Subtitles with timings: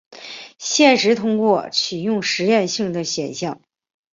[0.57, 3.61] 现时通过启用实验性的选项。